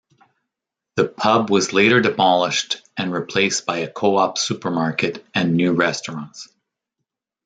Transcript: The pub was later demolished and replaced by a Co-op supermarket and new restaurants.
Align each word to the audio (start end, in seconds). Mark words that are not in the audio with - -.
The 0.95 1.07
pub 1.07 1.51
was 1.51 1.73
later 1.73 2.01
demolished 2.01 2.77
and 2.97 3.13
replaced 3.13 3.67
by 3.67 3.81
a 3.81 3.87
Co-op 3.87 4.39
supermarket 4.39 5.23
and 5.35 5.53
new 5.53 5.73
restaurants. 5.73 6.49